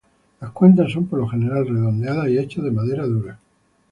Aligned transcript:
Las 0.39 0.49
cuentas 0.49 0.91
son 0.91 1.05
por 1.05 1.19
lo 1.19 1.27
general 1.27 1.67
redondeadas 1.67 2.27
y 2.29 2.39
hechas 2.39 2.63
de 2.63 2.71
madera 2.71 3.05
dura. 3.05 3.37